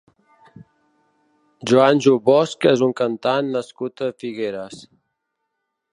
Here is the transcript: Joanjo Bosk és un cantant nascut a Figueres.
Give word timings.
Joanjo 1.73 2.15
Bosk 2.31 2.67
és 2.71 2.83
un 2.89 2.97
cantant 3.03 3.55
nascut 3.59 4.07
a 4.09 4.13
Figueres. 4.25 4.83